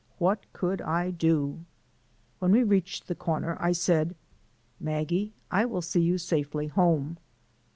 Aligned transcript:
What 0.17 0.51
could 0.51 0.81
I 0.81 1.11
do? 1.11 1.59
When 2.39 2.51
we 2.51 2.63
reached 2.63 3.07
the 3.07 3.13
corner, 3.13 3.55
I 3.59 3.71
said: 3.71 4.15
"Maggie, 4.79 5.31
I 5.51 5.65
will 5.65 5.83
see 5.83 6.01
you 6.01 6.17
safely 6.17 6.65
home." 6.65 7.19